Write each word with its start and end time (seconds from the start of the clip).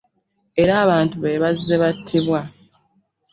Era 0.61 0.73
abantu 0.85 1.15
be 1.23 1.31
bazze 1.41 1.75
battibwa 1.81 2.39